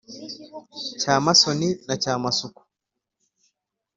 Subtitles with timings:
[0.99, 2.61] cyamasoni na cyamasuku